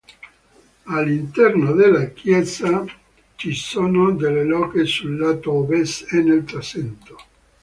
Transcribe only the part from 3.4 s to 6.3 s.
sono delle logge sul lato ovest e